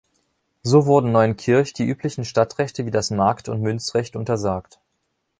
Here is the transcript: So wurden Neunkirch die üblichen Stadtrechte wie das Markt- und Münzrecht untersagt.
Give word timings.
So 0.63 0.87
wurden 0.87 1.11
Neunkirch 1.11 1.73
die 1.73 1.83
üblichen 1.85 2.25
Stadtrechte 2.25 2.87
wie 2.87 2.89
das 2.89 3.11
Markt- 3.11 3.49
und 3.49 3.61
Münzrecht 3.61 4.15
untersagt. 4.15 4.79